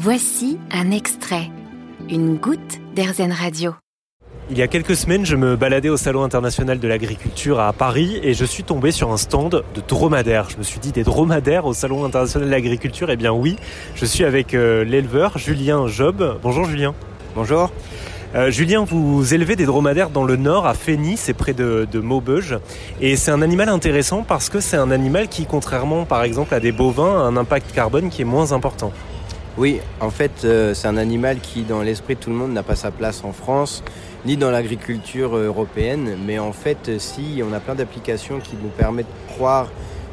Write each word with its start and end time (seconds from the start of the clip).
Voici 0.00 0.60
un 0.70 0.92
extrait, 0.92 1.50
une 2.08 2.36
goutte 2.36 2.78
d'Airzen 2.94 3.32
Radio. 3.32 3.74
Il 4.48 4.56
y 4.56 4.62
a 4.62 4.68
quelques 4.68 4.94
semaines, 4.94 5.26
je 5.26 5.34
me 5.34 5.56
baladais 5.56 5.88
au 5.88 5.96
Salon 5.96 6.22
international 6.22 6.78
de 6.78 6.86
l'agriculture 6.86 7.58
à 7.58 7.72
Paris 7.72 8.20
et 8.22 8.32
je 8.32 8.44
suis 8.44 8.62
tombé 8.62 8.92
sur 8.92 9.10
un 9.10 9.16
stand 9.16 9.64
de 9.74 9.82
dromadaires. 9.88 10.50
Je 10.50 10.56
me 10.56 10.62
suis 10.62 10.78
dit 10.78 10.92
des 10.92 11.02
dromadaires 11.02 11.66
au 11.66 11.74
Salon 11.74 12.04
international 12.04 12.46
de 12.46 12.54
l'agriculture? 12.54 13.10
Eh 13.10 13.16
bien 13.16 13.32
oui, 13.32 13.56
je 13.96 14.04
suis 14.04 14.22
avec 14.22 14.54
euh, 14.54 14.84
l'éleveur 14.84 15.36
Julien 15.36 15.88
Job. 15.88 16.38
Bonjour 16.44 16.64
Julien. 16.64 16.94
Bonjour. 17.34 17.72
Euh, 18.36 18.52
Julien, 18.52 18.84
vous 18.84 19.34
élevez 19.34 19.56
des 19.56 19.66
dromadaires 19.66 20.10
dans 20.10 20.24
le 20.24 20.36
nord, 20.36 20.68
à 20.68 20.74
Fény, 20.74 21.16
c'est 21.16 21.34
près 21.34 21.54
de, 21.54 21.88
de 21.90 21.98
Maubeuge. 21.98 22.56
Et 23.00 23.16
c'est 23.16 23.32
un 23.32 23.42
animal 23.42 23.68
intéressant 23.68 24.22
parce 24.22 24.48
que 24.48 24.60
c'est 24.60 24.76
un 24.76 24.92
animal 24.92 25.26
qui, 25.26 25.44
contrairement 25.44 26.04
par 26.04 26.22
exemple 26.22 26.54
à 26.54 26.60
des 26.60 26.70
bovins, 26.70 27.18
a 27.18 27.22
un 27.22 27.36
impact 27.36 27.72
carbone 27.72 28.10
qui 28.10 28.22
est 28.22 28.26
moins 28.26 28.52
important. 28.52 28.92
Oui, 29.58 29.80
en 30.00 30.10
fait, 30.10 30.44
euh, 30.44 30.72
c'est 30.72 30.86
un 30.86 30.96
animal 30.96 31.40
qui, 31.40 31.62
dans 31.62 31.82
l'esprit 31.82 32.14
de 32.14 32.20
tout 32.20 32.30
le 32.30 32.36
monde, 32.36 32.52
n'a 32.52 32.62
pas 32.62 32.76
sa 32.76 32.92
place 32.92 33.24
en 33.24 33.32
France, 33.32 33.82
ni 34.24 34.36
dans 34.36 34.52
l'agriculture 34.52 35.36
européenne. 35.36 36.16
Mais 36.24 36.38
en 36.38 36.52
fait, 36.52 36.88
euh, 36.88 36.98
si, 37.00 37.42
on 37.44 37.52
a 37.52 37.58
plein 37.58 37.74
d'applications 37.74 38.38
qui 38.38 38.56
nous 38.62 38.68
permettent 38.68 39.08
de 39.08 39.32
croire 39.32 39.68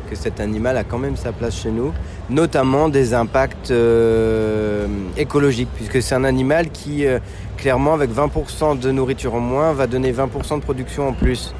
que 0.10 0.16
cet 0.16 0.40
animal 0.40 0.78
a 0.78 0.84
quand 0.84 0.98
même 0.98 1.16
sa 1.16 1.32
place 1.32 1.62
chez 1.62 1.70
nous, 1.70 1.94
notamment 2.30 2.90
des 2.90 3.14
impacts 3.14 3.70
euh, 3.70 4.88
écologiques, 5.18 5.70
puisque 5.76 6.02
c'est 6.02 6.16
un 6.16 6.24
animal 6.24 6.70
qui, 6.70 7.06
euh, 7.06 7.20
clairement, 7.58 7.94
avec 7.94 8.12
20% 8.12 8.80
de 8.80 8.92
nourriture 8.92 9.36
en 9.36 9.40
moins, 9.40 9.74
va 9.74 9.86
donner 9.86 10.12
20% 10.12 10.58
de 10.58 10.64
production 10.64 11.10
en 11.10 11.14
plus 11.14 11.54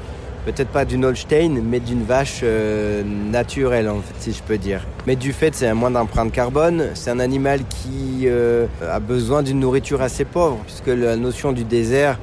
peut-être 0.46 0.70
pas 0.70 0.84
d'une 0.84 1.04
Holstein, 1.04 1.60
mais 1.60 1.80
d'une 1.80 2.04
vache 2.04 2.40
euh, 2.44 3.02
naturelle, 3.02 3.88
en 3.88 4.00
fait, 4.00 4.14
si 4.20 4.32
je 4.32 4.42
peux 4.42 4.58
dire. 4.58 4.86
Mais 5.06 5.16
du 5.16 5.32
fait, 5.32 5.54
c'est 5.56 5.66
un 5.66 5.74
moins 5.74 5.90
d'empreinte 5.90 6.30
carbone. 6.30 6.90
C'est 6.94 7.10
un 7.10 7.18
animal 7.18 7.60
qui 7.68 8.26
euh, 8.26 8.66
a 8.88 9.00
besoin 9.00 9.42
d'une 9.42 9.58
nourriture 9.58 10.00
assez 10.02 10.24
pauvre, 10.24 10.58
puisque 10.64 10.86
la 10.86 11.16
notion 11.16 11.50
du 11.50 11.64
désert, 11.64 12.18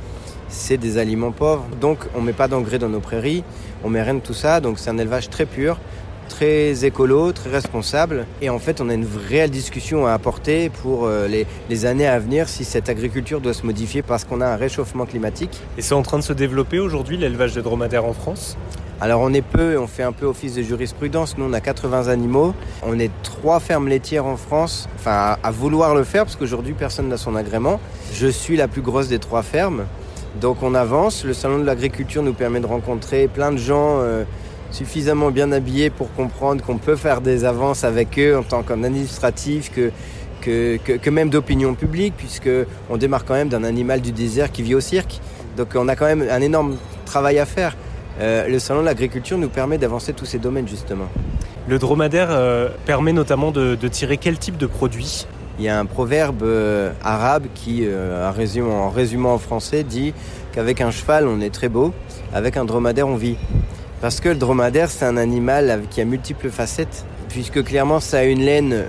c'est 0.48 0.78
des 0.78 0.98
aliments 0.98 1.34
pauvres. 1.34 1.66
Donc, 1.82 2.00
on 2.16 2.22
met 2.22 2.32
pas 2.32 2.48
d'engrais 2.48 2.80
dans 2.80 2.88
nos 2.88 3.02
prairies, 3.02 3.44
on 3.84 3.90
met 3.90 4.02
rien 4.02 4.16
de 4.16 4.22
tout 4.22 4.34
ça. 4.34 4.62
Donc, 4.62 4.80
c'est 4.80 4.90
un 4.90 4.98
élevage 4.98 5.30
très 5.30 5.46
pur 5.46 5.78
très 6.34 6.84
écolo, 6.84 7.32
très 7.32 7.52
responsable. 7.52 8.26
Et 8.42 8.50
en 8.50 8.58
fait, 8.58 8.82
on 8.82 8.90
a 8.90 8.96
une 8.96 9.06
réelle 9.30 9.52
discussion 9.52 10.08
à 10.08 10.14
apporter 10.14 10.70
pour 10.70 11.06
euh, 11.06 11.28
les, 11.28 11.46
les, 11.70 11.86
années 11.86 12.08
à 12.08 12.18
venir 12.18 12.50
si 12.50 12.66
cette 12.66 12.90
agriculture 12.90 13.40
doit 13.40 13.54
se 13.54 13.64
modifier 13.64 14.02
parce 14.02 14.24
qu'on 14.26 14.42
a 14.42 14.48
un 14.48 14.56
réchauffement 14.56 15.06
climatique. 15.06 15.62
Et 15.78 15.84
c'est 15.84 15.94
en 15.94 16.02
train 16.02 16.18
de 16.18 16.24
se 16.24 16.34
développer 16.34 16.80
aujourd'hui 16.80 17.18
l'élevage 17.18 17.54
de 17.54 17.62
dromadaires 17.62 18.06
en 18.06 18.14
France? 18.14 18.58
Alors 19.00 19.22
on 19.22 19.32
est 19.32 19.44
peu, 19.44 19.78
on 19.78 19.86
fait 19.86 20.02
un 20.02 20.12
peu 20.12 20.26
office 20.26 20.56
de 20.56 20.64
jurisprudence. 20.64 21.38
Nous 21.38 21.46
on 21.46 21.54
a 21.54 21.62
80 21.62 22.08
animaux. 22.08 22.56
On 22.82 22.98
est 22.98 23.12
trois 23.22 23.60
fermes 23.60 23.88
laitières 23.88 24.26
en 24.26 24.38
France, 24.38 24.90
enfin 24.96 25.38
à, 25.44 25.52
vouloir 25.52 25.94
le 25.94 26.04
faire 26.04 26.24
parce 26.24 26.36
qu'aujourd'hui 26.36 26.74
personne 26.74 27.10
n'a 27.10 27.18
son 27.18 27.36
agrément. 27.36 27.80
Je 28.14 28.28
suis 28.28 28.58
la 28.58 28.68
plus 28.68 28.82
grosse 28.82 29.08
des 29.08 29.20
trois 29.20 29.44
fermes. 29.44 29.86
Donc 30.42 30.64
on 30.64 30.74
avance. 30.74 31.26
Le 31.26 31.34
salon 31.34 31.60
de 31.60 31.66
l'agriculture 31.66 32.24
nous 32.24 32.34
permet 32.34 32.60
de 32.60 32.66
rencontrer 32.66 33.28
plein 33.28 33.52
de 33.52 33.58
gens. 33.58 34.00
Euh, 34.00 34.24
suffisamment 34.74 35.30
bien 35.30 35.52
habillés 35.52 35.90
pour 35.92 36.12
comprendre 36.14 36.64
qu'on 36.64 36.78
peut 36.78 36.96
faire 36.96 37.22
des 37.22 37.46
avances 37.46 37.84
avec 37.84 38.18
eux 38.18 38.36
en 38.36 38.44
tant 38.44 38.64
qu'administratif, 38.64 39.72
que, 39.72 39.92
que, 40.42 40.78
que, 40.78 40.94
que, 40.94 41.10
même 41.12 41.30
d'opinion 41.30 41.76
publique, 41.76 42.16
puisque 42.18 42.50
on 42.90 42.98
démarre 42.98 43.24
quand 43.24 43.36
même 43.36 43.50
d'un 43.50 43.64
animal 43.64 44.02
du 44.02 44.12
désert 44.12 44.52
qui 44.52 44.64
vit 44.64 44.76
au 44.76 44.82
cirque. 44.82 45.22
Donc 45.58 45.70
on 45.76 45.88
a 45.88 45.96
quand 45.96 46.06
même 46.06 46.26
un 46.30 46.42
énorme 46.42 46.78
travail 47.06 47.38
à 47.38 47.46
faire. 47.46 47.78
Euh, 48.20 48.48
le 48.48 48.60
salon 48.60 48.82
de 48.82 48.86
l'agriculture 48.86 49.38
nous 49.38 49.50
permet 49.50 49.78
d'avancer 49.78 50.14
tous 50.14 50.26
ces 50.26 50.40
domaines 50.40 50.68
justement. 50.68 51.08
Le 51.68 51.78
dromadaire 51.78 52.30
euh, 52.32 52.70
permet 52.86 53.14
notamment 53.14 53.52
de, 53.52 53.76
de, 53.76 53.88
tirer 53.88 54.18
quel 54.18 54.38
type 54.38 54.58
de 54.58 54.66
produit? 54.66 55.28
Il 55.60 55.66
y 55.66 55.70
a 55.70 55.80
un 55.80 55.86
proverbe 55.86 56.42
euh, 56.42 56.92
arabe 57.04 57.46
qui, 57.54 57.88
en 57.88 58.32
résumant, 58.32 58.88
en 58.88 58.90
résumant 58.90 59.36
en 59.36 59.38
français, 59.38 59.84
dit 59.84 60.16
qu'avec 60.52 60.82
un 60.82 60.90
cheval 60.90 61.28
on 61.28 61.42
est 61.42 61.54
très 61.54 61.70
beau, 61.70 61.94
avec 62.34 62.58
un 62.58 62.66
dromadaire 62.66 63.08
on 63.08 63.16
vit. 63.16 63.38
Parce 64.04 64.20
que 64.20 64.28
le 64.28 64.36
dromadaire, 64.36 64.90
c'est 64.92 65.06
un 65.06 65.16
animal 65.16 65.84
qui 65.90 66.02
a 66.02 66.04
multiples 66.04 66.50
facettes, 66.50 67.06
puisque 67.30 67.64
clairement, 67.64 68.02
ça 68.02 68.18
a 68.18 68.24
une 68.24 68.42
laine 68.42 68.84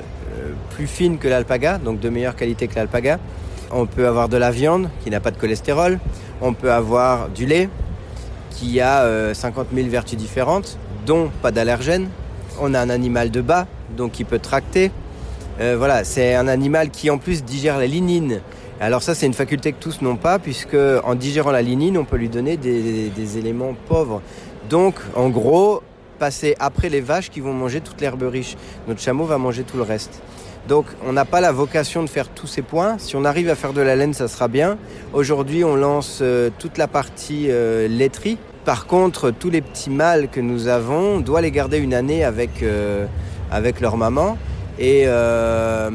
plus 0.70 0.88
fine 0.88 1.18
que 1.18 1.28
l'alpaga, 1.28 1.78
donc 1.78 2.00
de 2.00 2.08
meilleure 2.08 2.34
qualité 2.34 2.66
que 2.66 2.74
l'alpaga. 2.74 3.20
On 3.70 3.86
peut 3.86 4.08
avoir 4.08 4.28
de 4.28 4.36
la 4.36 4.50
viande 4.50 4.90
qui 5.04 5.10
n'a 5.10 5.20
pas 5.20 5.30
de 5.30 5.36
cholestérol. 5.36 6.00
On 6.42 6.52
peut 6.52 6.72
avoir 6.72 7.28
du 7.28 7.46
lait 7.46 7.68
qui 8.50 8.80
a 8.80 9.32
50 9.32 9.68
000 9.72 9.88
vertus 9.88 10.18
différentes, 10.18 10.78
dont 11.06 11.30
pas 11.42 11.52
d'allergènes. 11.52 12.08
On 12.60 12.74
a 12.74 12.80
un 12.80 12.90
animal 12.90 13.30
de 13.30 13.40
bas, 13.40 13.68
donc 13.96 14.10
qui 14.10 14.24
peut 14.24 14.40
tracter. 14.40 14.90
Euh, 15.60 15.76
voilà, 15.78 16.02
c'est 16.02 16.34
un 16.34 16.48
animal 16.48 16.90
qui 16.90 17.08
en 17.08 17.18
plus 17.18 17.44
digère 17.44 17.78
la 17.78 17.86
lignine. 17.86 18.40
Alors 18.80 19.04
ça, 19.04 19.14
c'est 19.14 19.26
une 19.26 19.32
faculté 19.32 19.70
que 19.70 19.78
tous 19.78 20.02
n'ont 20.02 20.16
pas, 20.16 20.40
puisque 20.40 20.76
en 21.04 21.14
digérant 21.14 21.52
la 21.52 21.62
lignine, 21.62 21.96
on 21.98 22.04
peut 22.04 22.16
lui 22.16 22.28
donner 22.28 22.56
des 22.56 23.38
éléments 23.38 23.76
pauvres. 23.86 24.20
Donc, 24.74 24.96
en 25.14 25.28
gros, 25.28 25.84
passer 26.18 26.56
après 26.58 26.88
les 26.88 27.00
vaches 27.00 27.30
qui 27.30 27.38
vont 27.38 27.52
manger 27.52 27.80
toute 27.80 28.00
l'herbe 28.00 28.24
riche. 28.24 28.56
Notre 28.88 29.00
chameau 29.00 29.24
va 29.24 29.38
manger 29.38 29.62
tout 29.62 29.76
le 29.76 29.84
reste. 29.84 30.20
Donc, 30.66 30.86
on 31.06 31.12
n'a 31.12 31.24
pas 31.24 31.40
la 31.40 31.52
vocation 31.52 32.02
de 32.02 32.08
faire 32.08 32.28
tous 32.28 32.48
ces 32.48 32.62
points. 32.62 32.98
Si 32.98 33.14
on 33.14 33.24
arrive 33.24 33.48
à 33.50 33.54
faire 33.54 33.72
de 33.72 33.80
la 33.80 33.94
laine, 33.94 34.14
ça 34.14 34.26
sera 34.26 34.48
bien. 34.48 34.76
Aujourd'hui, 35.12 35.62
on 35.62 35.76
lance 35.76 36.18
euh, 36.22 36.50
toute 36.58 36.76
la 36.76 36.88
partie 36.88 37.46
euh, 37.50 37.86
laiterie. 37.86 38.36
Par 38.64 38.86
contre, 38.86 39.30
tous 39.30 39.48
les 39.48 39.60
petits 39.60 39.90
mâles 39.90 40.28
que 40.28 40.40
nous 40.40 40.66
avons, 40.66 41.18
on 41.18 41.20
doit 41.20 41.40
les 41.40 41.52
garder 41.52 41.78
une 41.78 41.94
année 41.94 42.24
avec, 42.24 42.64
euh, 42.64 43.06
leur 43.80 43.96
maman. 43.96 44.36
Et 44.80 45.04
là, 45.04 45.88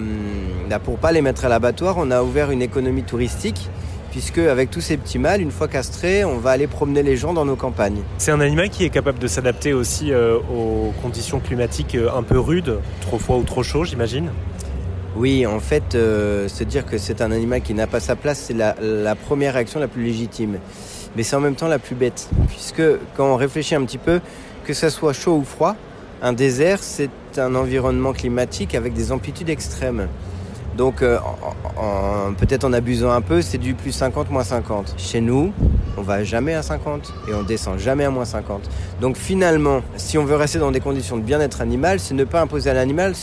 pour 0.82 1.00
pas 1.00 1.12
les 1.12 1.22
mettre 1.22 1.44
à 1.44 1.50
l'abattoir, 1.50 1.96
on 1.98 2.12
a 2.12 2.24
ouvert 2.24 2.50
une 2.50 2.62
économie 2.62 3.04
touristique 3.04 3.70
puisque 4.12 4.40
avec 4.40 4.72
tous 4.72 4.82
ces 4.82 4.98
petits 4.98 5.20
mâles, 5.20 5.42
une 5.42 5.52
fois 5.52 5.68
castrés, 5.68 6.26
on 6.26 6.38
va 6.38 6.52
aller 6.52 6.68
promener 6.68 7.04
les 7.04 7.18
gens 7.18 7.34
dans 7.34 7.46
nos 7.46 7.56
campagnes. 7.56 8.02
C'est 8.18 8.32
un 8.32 8.40
animal 8.40 8.70
qui 8.70 8.86
est 8.86 8.90
capable 8.90 9.20
de 9.20 9.28
s'adapter 9.28 9.74
aussi 9.74 10.12
euh, 10.12 10.38
aux 10.38 10.94
conditions 11.02 11.40
climatiques 11.40 11.96
euh, 11.96 12.10
un 12.14 12.24
peu 12.24 12.40
rudes, 12.40 12.80
trop 13.02 13.20
froid 13.20 13.38
ou 13.38 13.44
trop 13.44 13.64
chaud, 13.64 13.86
j'imagine 13.86 14.30
Oui, 15.16 15.46
en 15.46 15.60
fait, 15.60 15.96
euh, 15.96 16.48
se 16.48 16.64
dire 16.64 16.86
que 16.86 16.98
c'est 16.98 17.22
un 17.22 17.32
animal 17.32 17.62
qui 17.62 17.74
n'a 17.74 17.88
pas 17.88 18.00
sa 18.00 18.16
place, 18.16 18.40
c'est 18.48 18.54
la, 18.54 18.76
la, 18.82 19.16
première 19.16 19.54
réaction 19.54 19.80
la 19.80 19.88
plus 19.88 20.04
légitime. 20.04 20.58
Mais 21.16 21.24
c'est 21.24 21.36
en 21.36 21.42
même 21.42 21.56
temps 21.56 21.68
la 21.68 21.80
plus 21.80 21.96
bête, 21.96 22.30
puisque 22.50 22.84
quand 23.16 23.34
on 23.34 23.36
réfléchit 23.36 23.76
un 23.76 23.84
petit 23.84 23.98
peu, 23.98 24.22
que 24.66 24.74
ça 24.74 24.90
soit 24.90 25.14
chaud 25.14 25.38
ou 25.38 25.44
froid, 25.44 25.76
un 26.22 26.34
désert, 26.34 26.80
c'est 26.82 27.10
un 27.38 27.56
environnement 27.56 28.14
climatique 28.14 28.76
avec 28.76 28.94
des 28.94 29.12
amplitudes 29.12 29.50
extrêmes. 29.50 30.08
Donc 30.80 31.02
euh, 31.02 31.20
peut-être 32.38 32.64
en 32.64 32.72
abusant 32.72 33.12
un 33.12 33.20
peu, 33.20 33.42
c'est 33.42 33.58
du 33.58 33.74
plus 33.74 33.92
50, 33.92 34.32
moins 34.32 34.46
50. 34.46 34.96
Chez 34.96 35.20
nous, 35.20 35.52
on 35.98 36.02
va 36.02 36.24
jamais 36.24 36.54
à 36.54 36.64
50 36.64 37.14
et 37.28 37.34
on 37.34 37.44
descend 37.44 37.78
jamais 37.78 38.06
à 38.06 38.10
moins 38.10 38.24
50. 38.24 38.62
Donc 39.02 39.18
finalement, 39.18 39.82
si 39.98 40.18
on 40.18 40.24
veut 40.24 40.38
rester 40.38 40.58
dans 40.58 40.72
des 40.72 40.80
conditions 40.80 41.18
de 41.18 41.22
bien-être 41.22 41.60
animal, 41.60 42.00
c'est 42.00 42.14
ne 42.14 42.24
pas 42.24 42.40
imposer 42.40 42.70
à 42.70 42.74
l'animal 42.74 43.14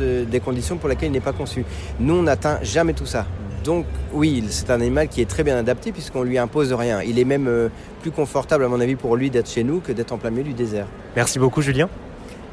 des 0.00 0.40
conditions 0.40 0.78
pour 0.78 0.88
lesquelles 0.88 1.10
il 1.10 1.12
n'est 1.12 1.20
pas 1.20 1.34
conçu. 1.34 1.66
Nous, 2.00 2.14
on 2.14 2.22
n'atteint 2.22 2.58
jamais 2.62 2.94
tout 2.94 3.04
ça. 3.04 3.26
Donc 3.62 3.84
oui, 4.14 4.42
c'est 4.48 4.70
un 4.70 4.80
animal 4.80 5.08
qui 5.08 5.20
est 5.20 5.28
très 5.28 5.44
bien 5.44 5.58
adapté 5.58 5.92
puisqu'on 5.92 6.22
lui 6.22 6.38
impose 6.38 6.72
rien. 6.72 7.02
Il 7.02 7.18
est 7.18 7.26
même 7.26 7.46
euh, 7.46 7.68
plus 8.00 8.10
confortable 8.10 8.64
à 8.64 8.68
mon 8.68 8.80
avis 8.80 8.96
pour 8.96 9.16
lui 9.16 9.28
d'être 9.28 9.50
chez 9.50 9.64
nous 9.64 9.80
que 9.80 9.92
d'être 9.92 10.12
en 10.12 10.16
plein 10.16 10.30
milieu 10.30 10.44
du 10.44 10.54
désert. 10.54 10.86
Merci 11.14 11.38
beaucoup 11.38 11.60
Julien. 11.60 11.90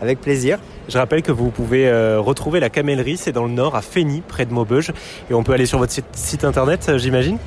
Avec 0.02 0.22
plaisir. 0.22 0.60
Je 0.88 0.98
rappelle 0.98 1.22
que 1.22 1.32
vous 1.32 1.50
pouvez 1.50 1.88
euh, 1.88 2.20
retrouver 2.20 2.60
la 2.60 2.70
camellerie, 2.70 3.18
c'est 3.18 3.32
dans 3.32 3.46
le 3.46 3.52
nord, 3.52 3.76
à 3.76 3.82
Fény, 3.82 4.22
près 4.28 4.46
de 4.46 4.54
Maubeuge. 4.54 4.92
Et 5.30 5.34
on 5.34 5.44
peut 5.44 5.54
aller 5.54 5.66
sur 5.66 5.78
votre 5.78 5.92
site, 5.92 6.06
site 6.14 6.44
internet, 6.44 6.88
euh, 6.90 6.98
j'imagine? 6.98 7.38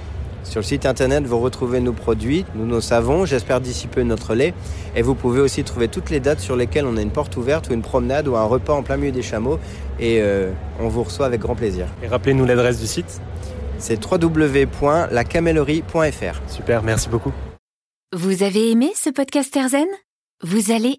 Sur 0.45 0.61
le 0.61 0.65
site 0.65 0.87
internet, 0.87 1.25
vous 1.25 1.39
retrouvez 1.39 1.81
nos 1.81 1.93
produits, 1.93 2.45
nous 2.55 2.67
nos 2.67 2.81
savons, 2.81 3.25
j'espère 3.25 3.61
d'ici 3.61 3.87
peu 3.87 4.03
notre 4.03 4.35
lait. 4.35 4.55
Et 4.97 5.03
vous 5.03 5.15
pouvez 5.15 5.41
aussi 5.41 5.63
trouver 5.63 5.87
toutes 5.89 6.11
les 6.11 6.19
dates 6.21 6.41
sur 6.41 6.57
lesquelles 6.57 6.85
on 6.85 6.97
a 6.97 7.01
une 7.01 7.13
porte 7.13 7.37
ouverte 7.37 7.69
ou 7.71 7.75
une 7.75 7.83
promenade 7.83 8.27
ou 8.29 8.37
un 8.37 8.45
repas 8.45 8.75
en 8.75 8.83
plein 8.83 8.97
milieu 8.97 9.13
des 9.13 9.23
chameaux. 9.23 9.59
Et 10.01 10.21
euh, 10.21 10.51
on 10.81 10.89
vous 10.89 11.05
reçoit 11.05 11.27
avec 11.27 11.41
grand 11.41 11.55
plaisir. 11.55 11.87
Et 12.03 12.09
rappelez-nous 12.09 12.45
l'adresse 12.45 12.81
du 12.81 12.87
site? 12.87 13.21
C'est 13.79 14.05
www.lacamellerie.fr. 14.05 16.41
Super, 16.49 16.83
merci 16.83 17.09
beaucoup. 17.09 17.33
Vous 18.13 18.43
avez 18.43 18.71
aimé 18.71 18.93
ce 18.95 19.09
podcast 19.11 19.57
Erzen 19.57 19.87
Vous 20.43 20.73
allez 20.73 20.99